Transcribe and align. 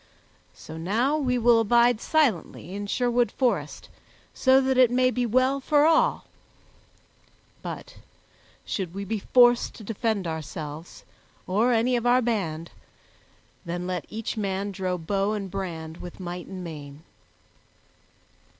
So 0.55 0.77
now 0.77 1.15
we 1.15 1.37
will 1.37 1.59
abide 1.59 2.01
silently 2.01 2.73
in 2.73 2.87
Sherwood 2.87 3.29
Forest, 3.31 3.87
so 4.33 4.59
that 4.59 4.75
it 4.75 4.89
may 4.89 5.11
be 5.11 5.27
well 5.27 5.59
for 5.59 5.85
all, 5.85 6.25
but 7.61 7.97
should 8.65 8.95
we 8.95 9.05
be 9.05 9.19
forced 9.19 9.75
to 9.75 9.83
defend 9.83 10.25
ourselves, 10.25 11.03
or 11.45 11.71
any 11.71 11.95
of 11.95 12.07
our 12.07 12.19
band, 12.23 12.71
then 13.63 13.85
let 13.85 14.07
each 14.09 14.37
man 14.37 14.71
draw 14.71 14.97
bow 14.97 15.33
and 15.33 15.51
brand 15.51 15.97
with 15.97 16.19
might 16.19 16.47
and 16.47 16.63
main." 16.63 17.03